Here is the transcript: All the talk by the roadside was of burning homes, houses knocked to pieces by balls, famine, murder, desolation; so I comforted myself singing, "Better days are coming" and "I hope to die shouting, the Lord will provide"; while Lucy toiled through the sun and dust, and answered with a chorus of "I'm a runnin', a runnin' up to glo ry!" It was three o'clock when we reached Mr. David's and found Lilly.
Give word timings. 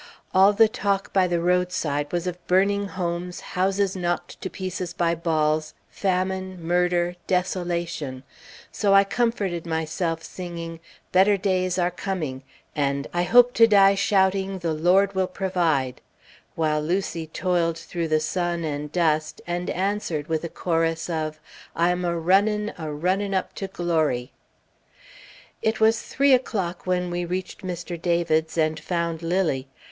All 0.33 0.51
the 0.51 0.67
talk 0.67 1.13
by 1.13 1.27
the 1.27 1.39
roadside 1.39 2.11
was 2.11 2.25
of 2.25 2.43
burning 2.47 2.87
homes, 2.87 3.39
houses 3.53 3.95
knocked 3.95 4.41
to 4.41 4.49
pieces 4.49 4.93
by 4.95 5.13
balls, 5.13 5.75
famine, 5.91 6.59
murder, 6.59 7.15
desolation; 7.27 8.23
so 8.71 8.95
I 8.95 9.03
comforted 9.03 9.67
myself 9.67 10.23
singing, 10.23 10.79
"Better 11.11 11.37
days 11.37 11.77
are 11.77 11.91
coming" 11.91 12.41
and 12.75 13.05
"I 13.13 13.21
hope 13.21 13.53
to 13.53 13.67
die 13.67 13.93
shouting, 13.93 14.57
the 14.57 14.73
Lord 14.73 15.13
will 15.13 15.27
provide"; 15.27 16.01
while 16.55 16.81
Lucy 16.81 17.27
toiled 17.27 17.77
through 17.77 18.07
the 18.07 18.19
sun 18.19 18.63
and 18.63 18.91
dust, 18.91 19.39
and 19.45 19.69
answered 19.69 20.25
with 20.27 20.43
a 20.43 20.49
chorus 20.49 21.11
of 21.11 21.39
"I'm 21.75 22.05
a 22.05 22.17
runnin', 22.17 22.73
a 22.75 22.91
runnin' 22.91 23.35
up 23.35 23.53
to 23.53 23.67
glo 23.67 24.01
ry!" 24.05 24.31
It 25.61 25.79
was 25.79 26.01
three 26.01 26.33
o'clock 26.33 26.87
when 26.87 27.11
we 27.11 27.23
reached 27.23 27.61
Mr. 27.61 28.01
David's 28.01 28.57
and 28.57 28.79
found 28.79 29.21
Lilly. 29.21 29.67